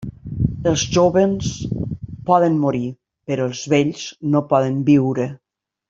[0.69, 1.51] Els jóvens
[2.31, 2.83] poden morir,
[3.31, 5.31] però els vells no poden viure.